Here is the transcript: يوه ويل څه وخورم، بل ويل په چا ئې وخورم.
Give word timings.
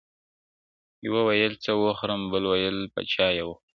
يوه 1.05 1.21
ويل 1.27 1.53
څه 1.63 1.71
وخورم، 1.81 2.21
بل 2.31 2.43
ويل 2.51 2.77
په 2.93 2.99
چا 3.11 3.25
ئې 3.35 3.43
وخورم. 3.45 3.67